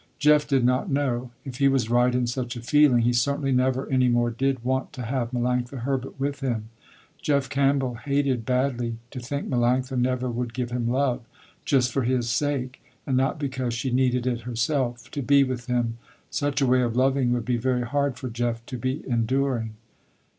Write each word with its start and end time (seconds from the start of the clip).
Jeff 0.17 0.47
did 0.47 0.65
not 0.65 0.89
know. 0.89 1.29
If 1.45 1.57
he 1.57 1.67
was 1.67 1.91
right 1.91 2.15
in 2.15 2.25
such 2.25 2.55
a 2.55 2.61
feeling, 2.61 3.03
he 3.03 3.13
certainly 3.13 3.51
never 3.51 3.85
any 3.91 4.07
more 4.07 4.31
did 4.31 4.63
want 4.65 4.91
to 4.93 5.03
have 5.03 5.29
Melanctha 5.29 5.81
Herbert 5.81 6.19
with 6.19 6.39
him. 6.39 6.69
Jeff 7.21 7.49
Campbell 7.49 7.93
hated 8.03 8.43
badly 8.43 8.97
to 9.11 9.19
think 9.19 9.47
Melanctha 9.47 9.95
never 9.95 10.27
would 10.27 10.55
give 10.55 10.71
him 10.71 10.87
love, 10.89 11.21
just 11.65 11.91
for 11.91 12.01
his 12.01 12.27
sake, 12.31 12.83
and 13.05 13.15
not 13.15 13.37
because 13.37 13.75
she 13.75 13.91
needed 13.91 14.25
it 14.25 14.41
herself, 14.41 15.11
to 15.11 15.21
be 15.21 15.43
with 15.43 15.67
him. 15.67 15.99
Such 16.31 16.61
a 16.61 16.65
way 16.65 16.81
of 16.81 16.95
loving 16.95 17.31
would 17.33 17.45
be 17.45 17.57
very 17.57 17.83
hard 17.85 18.17
for 18.17 18.27
Jeff 18.31 18.65
to 18.65 18.79
be 18.79 19.07
enduring. 19.07 19.75